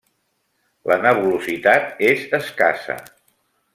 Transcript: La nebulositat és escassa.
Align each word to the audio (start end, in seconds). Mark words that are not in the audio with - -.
La 0.91 0.97
nebulositat 1.03 2.01
és 2.13 2.25
escassa. 2.39 2.97